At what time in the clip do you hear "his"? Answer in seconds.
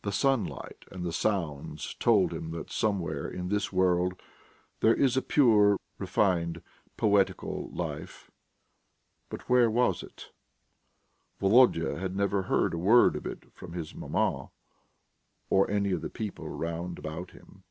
13.74-13.94